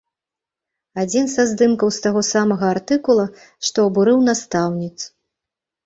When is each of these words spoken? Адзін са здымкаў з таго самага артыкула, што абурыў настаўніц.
Адзін 1.01 1.25
са 1.33 1.45
здымкаў 1.51 1.93
з 1.99 2.03
таго 2.07 2.21
самага 2.31 2.65
артыкула, 2.79 3.25
што 3.69 3.77
абурыў 3.93 4.29
настаўніц. 4.33 4.95